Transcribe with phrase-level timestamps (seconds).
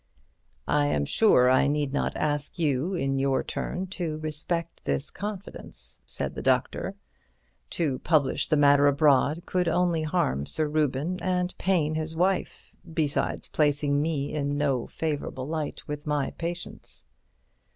[0.67, 5.99] "I am sure I need not ask you, in your turn, to respect this confidence,"
[6.07, 6.95] said the doctor.
[7.77, 13.47] "To publish the matter abroad could only harm Sir Reuben and pain his wife, besides
[13.49, 17.05] placing me in no favourable light with my patients."